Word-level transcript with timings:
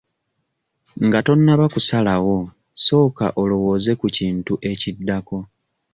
Nga 1.05 1.19
tonnaba 1.25 1.65
kusalawo 1.73 2.37
sooka 2.85 3.27
olowooze 3.41 3.91
ku 3.99 4.07
kintu 4.17 4.53
ekiddako. 4.71 5.37